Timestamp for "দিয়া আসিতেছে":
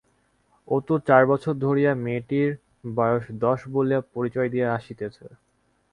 4.53-5.25